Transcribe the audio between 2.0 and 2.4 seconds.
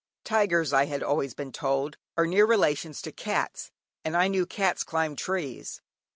are